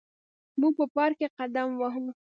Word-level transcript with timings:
موږ 0.59 0.73
په 0.79 0.85
پارک 0.95 1.17
کې 1.19 1.27
قدم 1.37 1.67
وهو. 1.75 2.07